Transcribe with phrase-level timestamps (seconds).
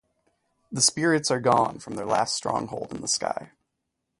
[0.71, 3.51] The spirits are gone from their last stronghold in the sky.